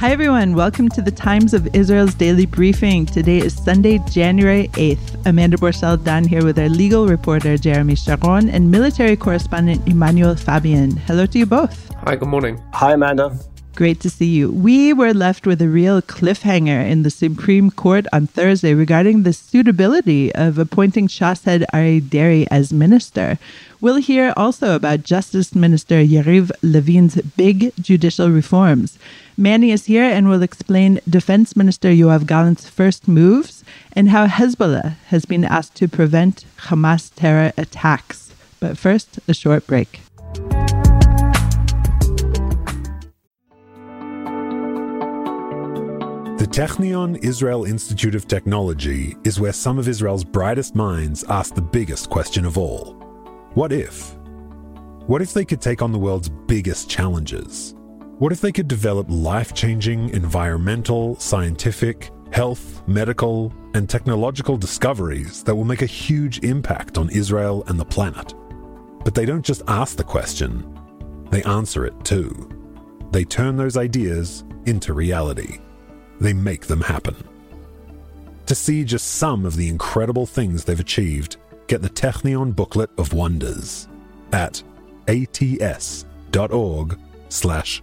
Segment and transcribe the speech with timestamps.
[0.00, 0.54] Hi, everyone.
[0.54, 3.04] Welcome to the Times of Israel's daily briefing.
[3.04, 5.26] Today is Sunday, January 8th.
[5.26, 10.96] Amanda Borschel Dan here with our legal reporter, Jeremy Sharon, and military correspondent, Emmanuel Fabian.
[10.96, 11.92] Hello to you both.
[11.96, 12.62] Hi, good morning.
[12.72, 13.38] Hi, Amanda.
[13.76, 14.50] Great to see you.
[14.50, 19.34] We were left with a real cliffhanger in the Supreme Court on Thursday regarding the
[19.34, 23.38] suitability of appointing Shas head Aryeh Deri as minister.
[23.82, 28.98] We'll hear also about Justice Minister Yariv Levin's big judicial reforms.
[29.40, 34.96] Manny is here and will explain Defense Minister Yoav Gallant's first moves and how Hezbollah
[35.06, 38.34] has been asked to prevent Hamas terror attacks.
[38.60, 40.00] But first, a short break.
[46.36, 51.62] The Technion Israel Institute of Technology is where some of Israel's brightest minds ask the
[51.62, 52.92] biggest question of all
[53.54, 54.14] What if?
[55.06, 57.74] What if they could take on the world's biggest challenges?
[58.20, 65.54] What if they could develop life changing environmental, scientific, health, medical, and technological discoveries that
[65.54, 68.34] will make a huge impact on Israel and the planet?
[69.04, 70.78] But they don't just ask the question,
[71.30, 72.50] they answer it too.
[73.10, 75.60] They turn those ideas into reality.
[76.20, 77.16] They make them happen.
[78.44, 83.14] To see just some of the incredible things they've achieved, get the Technion Booklet of
[83.14, 83.88] Wonders
[84.30, 84.62] at
[85.08, 86.98] ats.org
[87.30, 87.82] slash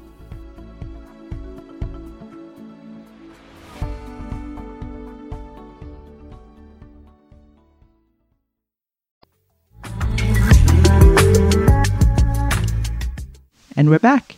[13.81, 14.35] And we're back.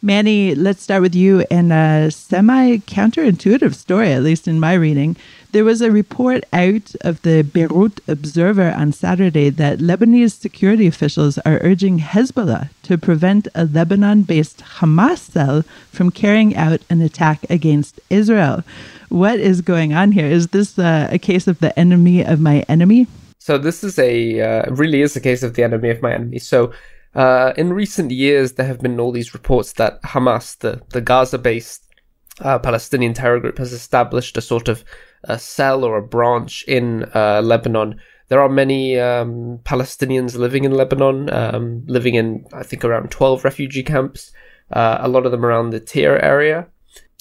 [0.00, 5.14] Manny, let's start with you and a semi counterintuitive story, at least in my reading.
[5.52, 11.36] There was a report out of the Beirut Observer on Saturday that Lebanese security officials
[11.44, 17.44] are urging Hezbollah to prevent a Lebanon based Hamas cell from carrying out an attack
[17.50, 18.64] against Israel.
[19.10, 20.26] What is going on here?
[20.26, 23.06] Is this uh, a case of the enemy of my enemy?
[23.38, 26.38] So, this is a uh, really is a case of the enemy of my enemy.
[26.38, 26.72] So,
[27.14, 31.38] uh, in recent years, there have been all these reports that Hamas, the, the Gaza
[31.38, 31.84] based
[32.40, 34.84] uh, Palestinian terror group, has established a sort of
[35.24, 38.00] a cell or a branch in uh, Lebanon.
[38.28, 43.44] There are many um, Palestinians living in Lebanon, um, living in, I think, around 12
[43.44, 44.30] refugee camps,
[44.70, 46.66] uh, a lot of them around the Tyre area.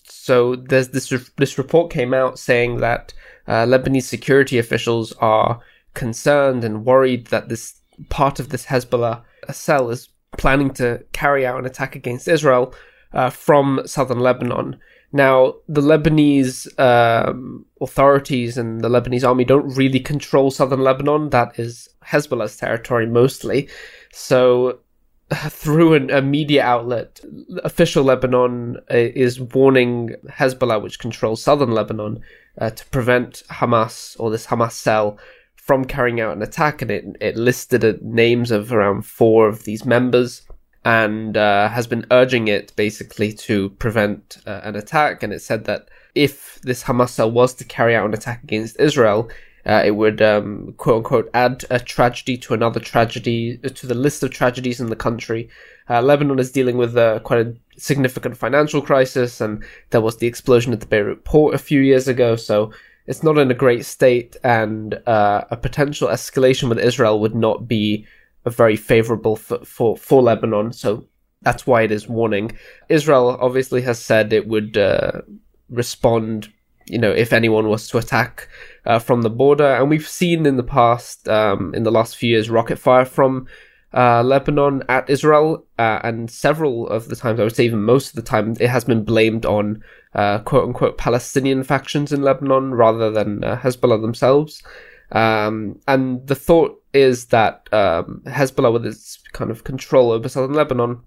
[0.03, 3.13] So there's this, re- this report came out saying that
[3.47, 5.61] uh, Lebanese security officials are
[5.93, 7.75] concerned and worried that this
[8.09, 9.23] part of this Hezbollah
[9.53, 12.73] cell is planning to carry out an attack against Israel
[13.13, 14.79] uh, from southern Lebanon.
[15.13, 21.29] Now, the Lebanese um, authorities and the Lebanese army don't really control southern Lebanon.
[21.29, 23.69] That is Hezbollah's territory mostly.
[24.11, 24.79] So,
[25.33, 27.21] through an, a media outlet,
[27.63, 32.21] official Lebanon uh, is warning Hezbollah, which controls southern Lebanon,
[32.59, 35.17] uh, to prevent Hamas or this Hamas cell
[35.67, 39.85] from carrying out an attack, and it it listed names of around four of these
[39.85, 40.41] members,
[40.85, 45.21] and uh, has been urging it basically to prevent uh, an attack.
[45.21, 48.79] And it said that if this Hamas cell was to carry out an attack against
[48.79, 49.29] Israel,
[49.65, 53.93] uh, it would um, quote unquote add a tragedy to another tragedy uh, to the
[53.93, 55.49] list of tragedies in the country.
[55.89, 60.27] Uh, Lebanon is dealing with uh, quite a significant financial crisis, and there was the
[60.27, 62.37] explosion at the Beirut port a few years ago.
[62.37, 62.71] So
[63.07, 67.67] it's not in a great state, and uh, a potential escalation with Israel would not
[67.67, 68.05] be
[68.45, 70.71] very favorable for, for, for Lebanon.
[70.73, 71.05] So
[71.41, 72.51] that's why it is warning.
[72.89, 75.21] Israel obviously has said it would uh,
[75.69, 76.51] respond,
[76.85, 78.47] you know, if anyone was to attack
[78.85, 79.75] uh, from the border.
[79.75, 83.47] And we've seen in the past, um, in the last few years, rocket fire from
[83.93, 88.09] uh, Lebanon at Israel, uh, and several of the times, I would say even most
[88.09, 92.73] of the time, it has been blamed on uh, quote unquote Palestinian factions in Lebanon
[92.73, 94.63] rather than uh, Hezbollah themselves.
[95.11, 100.53] Um, and the thought is that um, Hezbollah, with its kind of control over southern
[100.53, 101.01] Lebanon,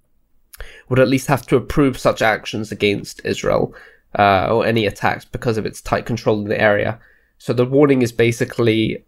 [0.88, 3.74] would at least have to approve such actions against Israel
[4.18, 6.98] uh, or any attacks because of its tight control in the area.
[7.38, 9.04] So the warning is basically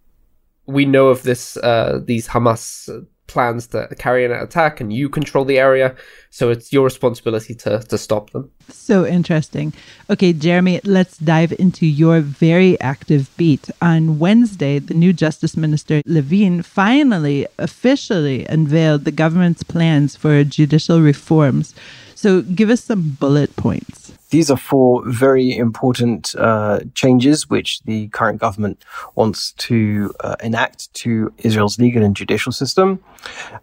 [0.66, 2.88] we know of this uh, these Hamas
[3.26, 5.94] plans to carry an attack and you control the area.
[6.30, 8.50] So it's your responsibility to, to stop them.
[8.68, 9.72] So interesting.
[10.10, 13.70] Okay, Jeremy, let's dive into your very active beat.
[13.80, 21.00] On Wednesday, the new Justice Minister Levin finally officially unveiled the government's plans for judicial
[21.00, 21.74] reforms.
[22.14, 24.01] So give us some bullet points.
[24.32, 28.82] These are four very important uh, changes which the current government
[29.14, 33.04] wants to uh, enact to Israel's legal and judicial system.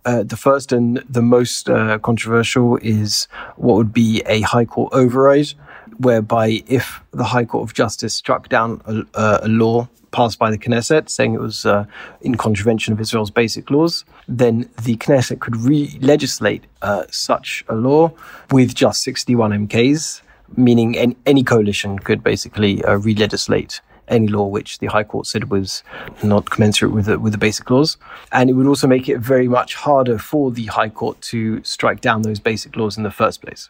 [0.06, 4.94] Uh, the first and the most uh, controversial is what would be a High Court
[4.94, 5.54] override,
[5.98, 10.58] whereby if the High Court of Justice struck down a, a law passed by the
[10.60, 11.86] Knesset, saying it was uh,
[12.22, 18.12] in contravention of Israel's basic laws, then the Knesset could re-legislate uh, such a law
[18.52, 20.22] with just 61 MKs
[20.56, 25.50] meaning any, any coalition could basically uh, re-legislate any law which the High Court said
[25.50, 25.84] was
[26.24, 27.98] not commensurate with the, with the basic laws.
[28.32, 32.02] And it would also make it very much harder for the High Court to strike
[32.02, 33.70] down those basic laws in the first place.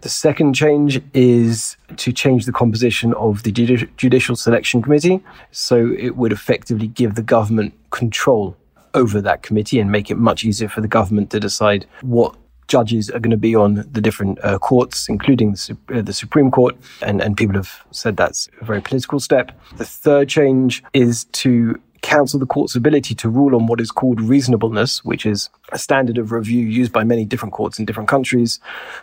[0.00, 5.20] The second change is to change the composition of the Judicial Selection Committee.
[5.50, 8.56] So it would effectively give the government control
[8.94, 12.34] over that committee and make it much easier for the government to decide what
[12.70, 16.50] judges are going to be on the different uh, courts, including the, uh, the, Supreme
[16.50, 19.50] Court, and, and people have said that's a very political step.
[19.76, 24.20] The third change is to counsel the court's ability to rule on what is called
[24.20, 28.58] reasonableness, which is a standard of review used by many different courts in different countries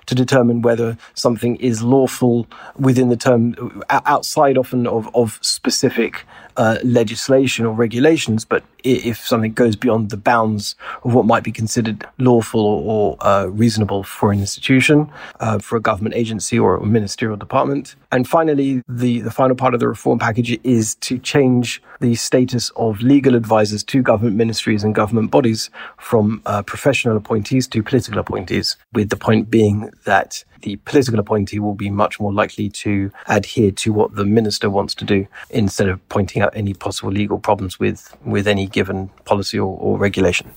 [0.07, 2.47] to determine whether something is lawful
[2.79, 6.25] within the term outside often of, of specific
[6.57, 11.51] uh, legislation or regulations, but if something goes beyond the bounds of what might be
[11.51, 15.09] considered lawful or, uh, reasonable for an institution,
[15.39, 17.95] uh, for a government agency or a ministerial department.
[18.11, 22.71] And finally, the, the final part of the reform package is to change the status
[22.75, 28.19] of legal advisors to government ministries and government bodies from uh, professional appointees to political
[28.19, 33.11] appointees, with the point being that the political appointee will be much more likely to
[33.27, 37.39] adhere to what the minister wants to do instead of pointing out any possible legal
[37.39, 40.47] problems with, with any given policy or, or regulation.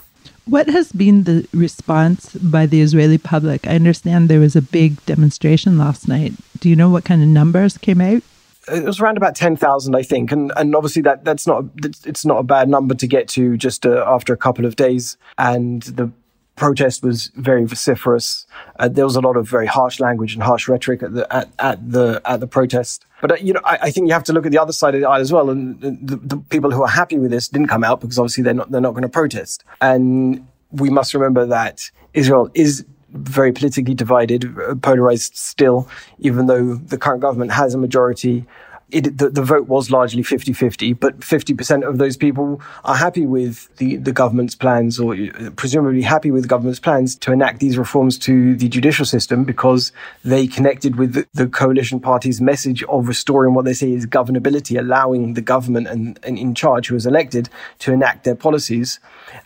[0.45, 3.67] What has been the response by the Israeli public?
[3.67, 6.33] I understand there was a big demonstration last night.
[6.61, 8.23] Do you know what kind of numbers came out?
[8.69, 11.65] It was around about ten thousand, I think, and and obviously that that's not
[12.11, 15.17] it's not a bad number to get to just uh, after a couple of days.
[15.39, 16.11] And the
[16.61, 18.47] protest was very vociferous.
[18.79, 21.49] Uh, there was a lot of very harsh language and harsh rhetoric at the at,
[21.59, 23.07] at the at the protest.
[23.23, 24.95] But uh, you know, I, I, think you have to look at the other side
[24.95, 25.49] of the aisle as well.
[25.49, 28.61] And the, the people who are happy with this didn't come out because obviously they're
[28.61, 29.65] not they're not going to protest.
[29.81, 36.75] And we must remember that Israel is very politically divided, uh, polarized still, even though
[36.75, 38.45] the current government has a majority
[38.93, 43.75] it, the, the, vote was largely 50-50, but 50% of those people are happy with
[43.77, 47.79] the, the government's plans or uh, presumably happy with the government's plans to enact these
[47.79, 49.93] reforms to the judicial system because
[50.25, 54.79] they connected with the, the coalition party's message of restoring what they say is governability,
[54.79, 57.49] allowing the government and, and in charge who is elected
[57.79, 59.01] to enact their policies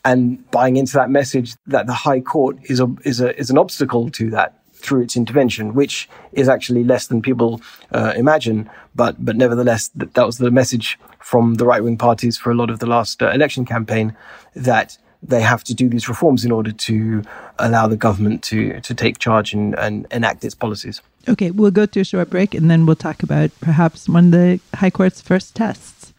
[0.04, 3.58] and buying into that message that the high court is a, is a, is an
[3.58, 7.60] obstacle to that through its intervention, which is actually less than people
[7.92, 8.68] uh, imagine.
[8.94, 12.54] But but nevertheless, th- that was the message from the right wing parties for a
[12.54, 14.16] lot of the last uh, election campaign
[14.54, 17.22] that they have to do these reforms in order to
[17.58, 21.00] allow the government to to take charge and, and enact its policies.
[21.28, 24.30] Okay, we'll go to a short break and then we'll talk about perhaps one of
[24.32, 26.12] the High Court's first tests.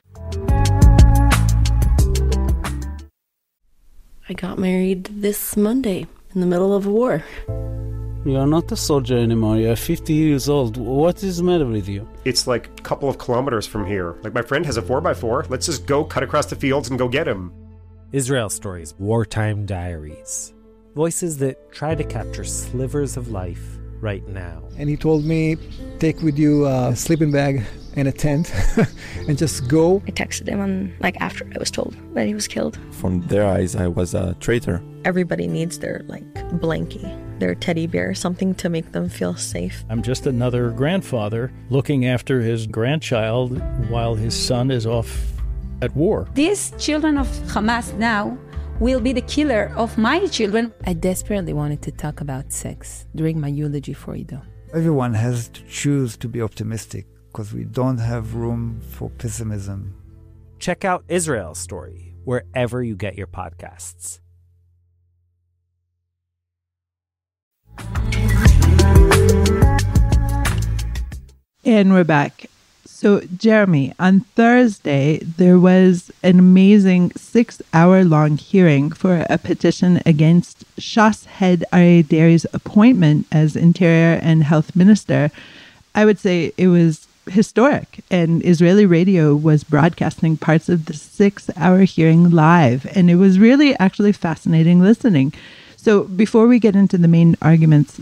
[4.27, 7.23] I got married this Monday in the middle of a war.
[8.25, 9.57] You are not a soldier anymore.
[9.57, 10.77] You are 50 years old.
[10.77, 12.09] What is the matter with you?
[12.25, 14.15] It's like a couple of kilometers from here.
[14.23, 15.47] Like my friend has a 4x4.
[15.47, 17.53] Let's just go cut across the fields and go get him.
[18.13, 20.55] Israel Stories Wartime Diaries.
[20.95, 24.63] Voices that try to capture slivers of life right now.
[24.79, 25.57] And he told me,
[25.99, 27.63] take with you a sleeping bag
[27.95, 28.53] and a tent
[29.27, 30.01] and just go.
[30.07, 32.77] I texted him on like after I was told that he was killed.
[32.91, 34.83] From their eyes, I was a traitor.
[35.03, 36.25] Everybody needs their like
[36.59, 37.07] blankie,
[37.39, 39.83] their teddy bear, something to make them feel safe.
[39.89, 45.31] I'm just another grandfather looking after his grandchild while his son is off
[45.81, 46.27] at war.
[46.33, 48.37] These children of Hamas now
[48.79, 50.73] will be the killer of my children.
[50.85, 54.41] I desperately wanted to talk about sex during my eulogy for Ido.
[54.73, 59.93] Everyone has to choose to be optimistic because we don't have room for pessimism.
[60.57, 64.21] Check out Israel's story wherever you get your podcasts.
[71.65, 72.45] And we're back.
[72.85, 80.01] So, Jeremy, on Thursday, there was an amazing six hour long hearing for a petition
[80.05, 85.31] against Shas head Aryeh Deri's appointment as Interior and Health Minister.
[85.93, 91.49] I would say it was historic, and Israeli radio was broadcasting parts of the six
[91.57, 95.33] hour hearing live, and it was really actually fascinating listening.
[95.77, 97.99] So, before we get into the main arguments,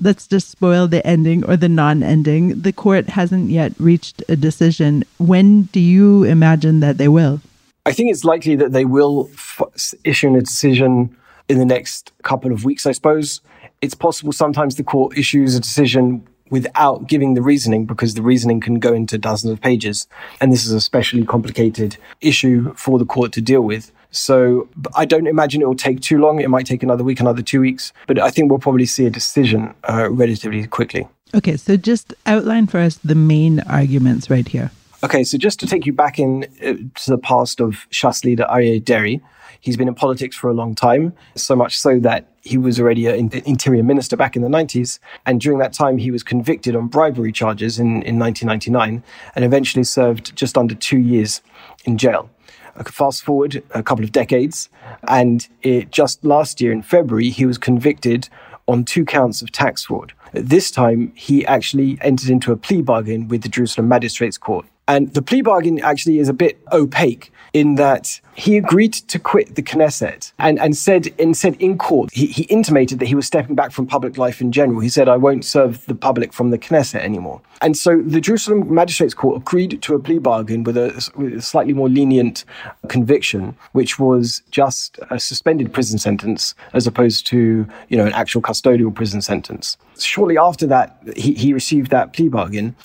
[0.00, 2.60] let's just spoil the ending or the non ending.
[2.60, 5.04] The court hasn't yet reached a decision.
[5.18, 7.40] When do you imagine that they will?
[7.84, 11.16] I think it's likely that they will f- issue a decision
[11.48, 13.40] in the next couple of weeks, I suppose.
[13.80, 18.60] It's possible sometimes the court issues a decision without giving the reasoning because the reasoning
[18.60, 20.06] can go into dozens of pages.
[20.40, 23.92] And this is a especially complicated issue for the court to deal with.
[24.10, 26.40] So I don't imagine it will take too long.
[26.40, 29.10] It might take another week, another two weeks, but I think we'll probably see a
[29.10, 31.06] decision uh, relatively quickly.
[31.34, 34.70] Okay, so just outline for us the main arguments right here.
[35.06, 38.44] Okay, so just to take you back in uh, to the past of Shas leader
[38.50, 39.22] Aryeh Deri,
[39.60, 43.06] he's been in politics for a long time, so much so that he was already
[43.06, 44.98] an interior minister back in the 90s.
[45.24, 49.04] And during that time, he was convicted on bribery charges in, in 1999
[49.36, 51.40] and eventually served just under two years
[51.84, 52.28] in jail.
[52.74, 54.68] Uh, fast forward a couple of decades,
[55.06, 58.28] and it, just last year in February, he was convicted
[58.66, 60.14] on two counts of tax fraud.
[60.32, 64.66] This time, he actually entered into a plea bargain with the Jerusalem Magistrates Court.
[64.88, 69.54] And the plea bargain actually is a bit opaque in that he agreed to quit
[69.54, 73.26] the Knesset and, and said and said in court, he, he intimated that he was
[73.26, 74.80] stepping back from public life in general.
[74.80, 77.40] He said, I won't serve the public from the Knesset anymore.
[77.62, 81.42] And so the Jerusalem Magistrates Court agreed to a plea bargain with a, with a
[81.42, 82.44] slightly more lenient
[82.88, 88.42] conviction, which was just a suspended prison sentence as opposed to, you know, an actual
[88.42, 89.78] custodial prison sentence.
[89.98, 92.76] Shortly after that, he, he received that plea bargain.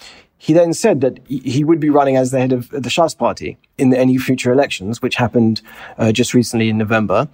[0.43, 3.59] He then said that he would be running as the head of the Shas party
[3.77, 5.61] in any future elections, which happened
[5.99, 7.29] uh, just recently in November.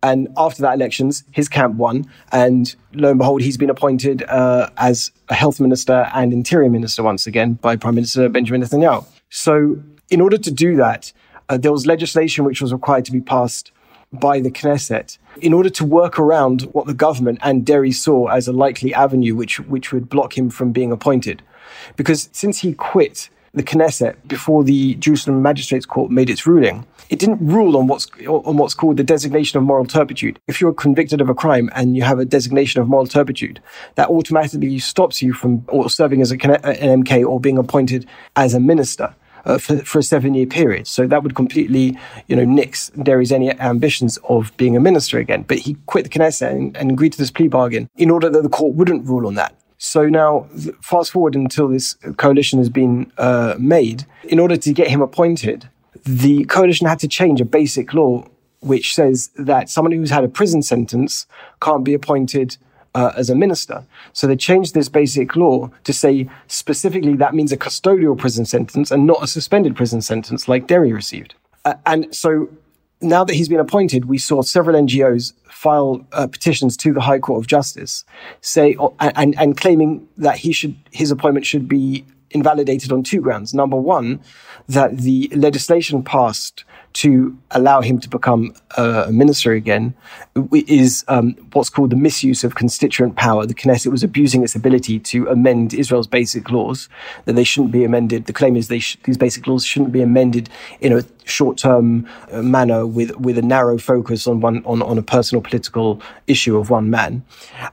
[0.00, 2.04] And after that elections, his camp won.
[2.30, 7.02] And lo and behold, he's been appointed uh, as a health minister and interior minister
[7.02, 9.04] once again by Prime Minister Benjamin Netanyahu.
[9.28, 11.12] So in order to do that,
[11.48, 13.72] uh, there was legislation which was required to be passed
[14.12, 18.46] by the Knesset in order to work around what the government and Deri saw as
[18.46, 21.42] a likely avenue which, which would block him from being appointed.
[21.96, 27.18] Because since he quit the Knesset before the Jerusalem Magistrates Court made its ruling, it
[27.18, 30.40] didn't rule on what's on what's called the designation of moral turpitude.
[30.48, 33.60] If you're convicted of a crime and you have a designation of moral turpitude,
[33.96, 38.54] that automatically stops you from or serving as a, an MK or being appointed as
[38.54, 39.14] a minister.
[39.44, 40.86] Uh, for, for a seven year period.
[40.86, 41.98] So that would completely,
[42.28, 45.42] you know, nix Deri's any ambitions of being a minister again.
[45.42, 48.44] But he quit the Knesset and, and agreed to this plea bargain in order that
[48.44, 49.56] the court wouldn't rule on that.
[49.84, 50.46] So now,
[50.80, 54.06] fast forward until this coalition has been uh, made.
[54.22, 55.68] In order to get him appointed,
[56.04, 58.24] the coalition had to change a basic law
[58.60, 61.26] which says that someone who's had a prison sentence
[61.60, 62.56] can't be appointed
[62.94, 63.84] uh, as a minister.
[64.12, 68.92] So they changed this basic law to say specifically that means a custodial prison sentence
[68.92, 71.34] and not a suspended prison sentence like Deri received.
[71.64, 72.48] Uh, and so
[73.02, 77.18] now that he's been appointed, we saw several NGOs file uh, petitions to the High
[77.18, 78.04] Court of Justice,
[78.40, 83.54] say and and claiming that he should his appointment should be invalidated on two grounds.
[83.54, 84.20] Number one,
[84.68, 89.94] that the legislation passed to allow him to become a minister again
[90.52, 93.46] is um, what's called the misuse of constituent power.
[93.46, 96.88] The Knesset was abusing its ability to amend Israel's basic laws,
[97.24, 98.26] that they shouldn't be amended.
[98.26, 102.86] The claim is sh- these basic laws shouldn't be amended in a short-term uh, manner
[102.86, 106.90] with, with a narrow focus on one on, on a personal political issue of one
[106.90, 107.24] man.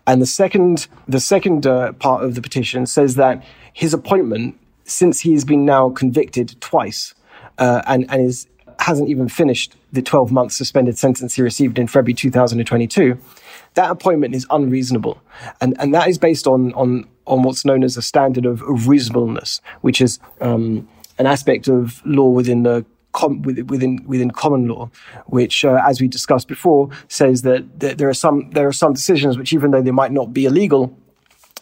[0.07, 5.21] And the second the second uh, part of the petition says that his appointment, since
[5.21, 7.13] he has been now convicted twice
[7.57, 8.47] uh, and, and is
[8.79, 13.17] hasn't even finished the 12 month suspended sentence he received in February 2022,
[13.73, 15.21] that appointment is unreasonable.
[15.61, 18.87] And, and that is based on, on, on what's known as a standard of, of
[18.87, 24.87] reasonableness, which is um, an aspect of law within the Com- within within common law,
[25.25, 28.93] which, uh, as we discussed before, says that, that there are some there are some
[28.93, 30.95] decisions which, even though they might not be illegal,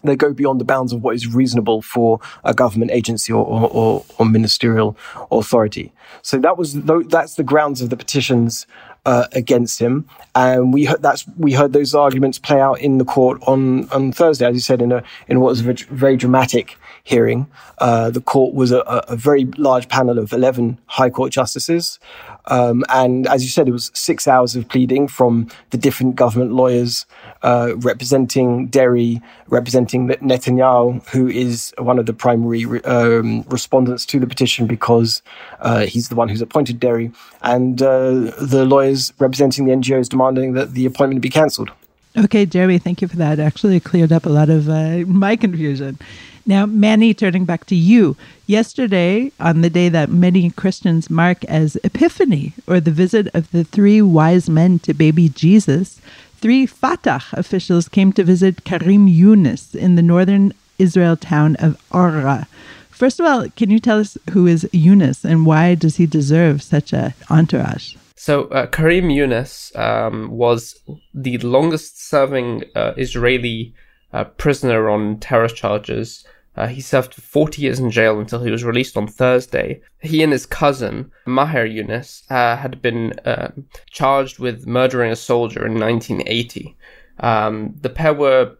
[0.08, 4.06] they go beyond the bounds of what is reasonable for a government agency or, or,
[4.18, 4.98] or ministerial
[5.32, 5.92] authority.
[6.22, 8.68] So that was that's the grounds of the petitions
[9.06, 13.06] uh, against him, and we heard that's we heard those arguments play out in the
[13.06, 16.78] court on on Thursday, as you said, in a in what was a very dramatic
[17.08, 17.48] hearing.
[17.78, 22.00] Uh, the court was a, a, very large panel of 11 High Court justices.
[22.48, 26.52] Um, and as you said, it was six hours of pleading from the different government
[26.52, 27.06] lawyers
[27.44, 34.28] uh, representing Deri, representing Netanyahu, who is one of the primary um, respondents to the
[34.28, 35.22] petition because
[35.62, 37.10] uh, he's the one who's appointed Deri,
[37.42, 41.72] and uh, the lawyers representing the NGOs demanding that the appointment be cancelled.
[42.18, 43.40] Okay, Jeremy, thank you for that.
[43.40, 46.00] Actually, cleared up a lot of uh, my confusion.
[46.48, 48.16] Now, Manny, turning back to you.
[48.46, 53.66] Yesterday, on the day that many Christians mark as Epiphany, or the visit of the
[53.66, 56.00] three wise men to baby Jesus,
[56.38, 62.48] three Fatah officials came to visit Karim Yunus in the northern Israel town of Ara.
[62.92, 66.63] First of all, can you tell us who is Yunus and why does he deserve
[66.63, 67.96] such an entourage?
[68.16, 70.80] So, uh, Karim Yunus um, was
[71.13, 73.74] the longest serving uh, Israeli
[74.13, 76.25] uh, prisoner on terror charges
[76.58, 79.80] uh, he served 40 years in jail until he was released on Thursday.
[80.02, 83.52] He and his cousin, Maher Yunus, uh, had been uh,
[83.92, 86.76] charged with murdering a soldier in 1980.
[87.20, 88.56] Um, the pair were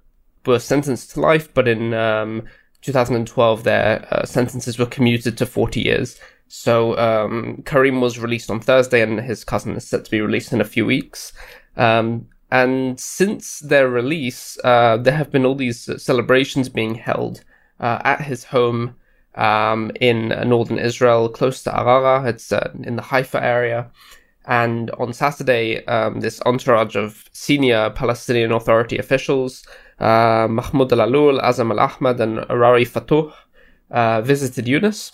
[0.46, 2.44] were sentenced to life, but in um,
[2.82, 6.20] 2012 their uh, sentences were commuted to 40 years.
[6.48, 10.54] So um, Karim was released on Thursday, and his cousin is set to be released
[10.54, 11.34] in a few weeks.
[11.76, 17.44] Um, and since their release, uh, there have been all these celebrations being held
[17.80, 18.96] uh, at his home
[19.36, 22.28] um, in northern Israel, close to Arara.
[22.28, 23.92] It's uh, in the Haifa area.
[24.46, 29.66] And on Saturday, um, this entourage of senior Palestinian Authority officials,
[30.00, 33.34] uh, Mahmoud Al Alul, Azam Al Ahmad, and Rawhi Fatouh,
[33.92, 35.12] uh, visited Yunus.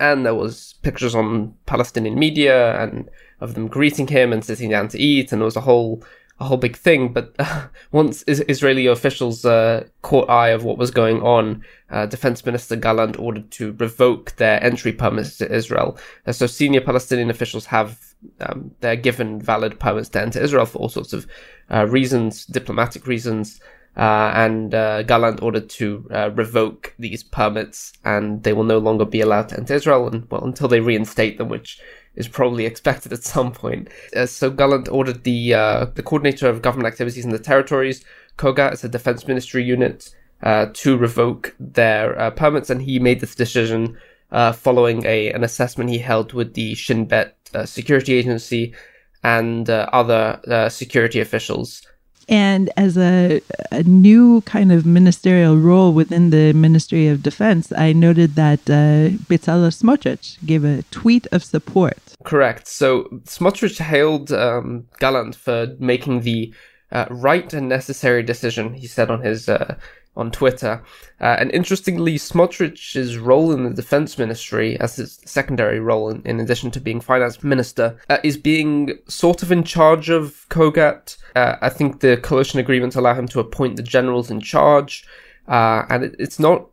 [0.00, 3.08] And there was pictures on Palestinian media and
[3.40, 6.02] of them greeting him and sitting down to eat, and there was a whole
[6.40, 7.12] a whole big thing.
[7.12, 12.44] But uh, once Israeli officials uh, caught eye of what was going on, uh, Defense
[12.44, 15.98] Minister Gallant ordered to revoke their entry permits to Israel.
[16.26, 17.98] Uh, so senior Palestinian officials have
[18.40, 21.26] um, they're given valid permits to enter Israel for all sorts of
[21.70, 23.60] uh, reasons, diplomatic reasons.
[23.96, 24.72] Uh, and
[25.06, 29.74] Gallant ordered to revoke these permits, and they will no longer be allowed to enter
[29.74, 31.78] Israel, and well, until they reinstate them, which
[32.16, 33.88] is probably expected at some point.
[34.14, 38.04] Uh, so Gallant ordered the uh, the coordinator of government activities in the territories,
[38.36, 43.20] COGAT, it's a defense ministry unit, uh, to revoke their uh, permits, and he made
[43.20, 43.96] this decision
[44.32, 48.74] uh, following a an assessment he held with the Shin Bet uh, security agency
[49.22, 51.80] and other security officials.
[52.28, 53.40] And as a,
[53.70, 59.16] a, new kind of ministerial role within the Ministry of Defense, I noted that uh,
[59.28, 61.98] Bezalel Smotrich gave a tweet of support.
[62.24, 62.66] Correct.
[62.66, 66.54] So Smotrich hailed um, Gallant for making the
[66.92, 69.76] uh, right and necessary decision, he said on his uh,
[70.16, 70.82] on Twitter.
[71.20, 76.40] Uh, and interestingly, Smotrich's role in the defense ministry, as his secondary role in, in
[76.40, 81.16] addition to being finance minister, uh, is being sort of in charge of COGAT.
[81.34, 85.04] Uh, I think the coalition agreements allow him to appoint the generals in charge,
[85.48, 86.68] uh, and it, it's not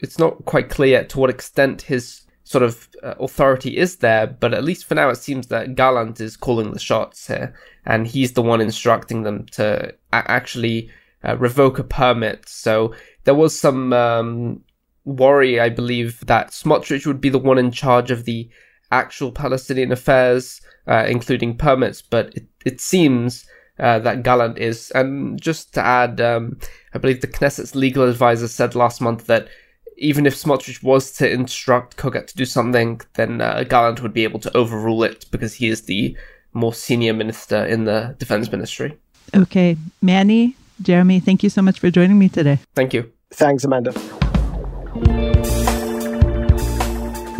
[0.00, 4.26] it's not quite clear to what extent his sort of uh, authority is there.
[4.26, 7.54] But at least for now, it seems that Gallant is calling the shots here,
[7.86, 10.90] and he's the one instructing them to a- actually
[11.24, 12.48] uh, revoke a permit.
[12.48, 14.60] So there was some um,
[15.04, 18.48] worry, I believe, that Smotrich would be the one in charge of the
[18.90, 22.02] actual Palestinian affairs, uh, including permits.
[22.02, 23.46] But it, it seems
[23.78, 24.90] uh, that Gallant is.
[24.92, 26.58] And just to add, um,
[26.92, 29.48] I believe the Knesset's legal advisor said last month that
[29.96, 34.24] even if Smotrich was to instruct COGAT to do something, then uh, Gallant would be
[34.24, 36.16] able to overrule it because he is the
[36.52, 38.96] more senior minister in the defense ministry.
[39.34, 42.58] Okay, Manny, Jeremy, thank you so much for joining me today.
[42.74, 43.10] Thank you.
[43.30, 43.92] Thanks, Amanda.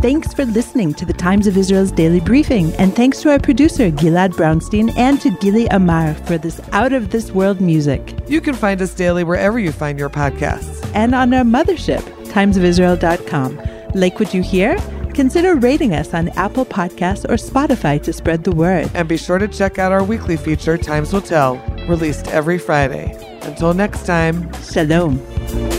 [0.05, 3.91] Thanks for listening to the Times of Israel's daily briefing, and thanks to our producer,
[3.91, 8.15] Gilad Brownstein, and to Gili Amar for this out of this world music.
[8.29, 10.87] You can find us daily wherever you find your podcasts.
[10.95, 13.63] And on our mothership, timesofisrael.com.
[13.95, 14.77] Like what you hear?
[15.15, 18.91] Consider rating us on Apple Podcasts or Spotify to spread the word.
[18.93, 21.55] And be sure to check out our weekly feature, Times Will Tell,
[21.89, 23.17] released every Friday.
[23.43, 25.74] Until next time, Shalom.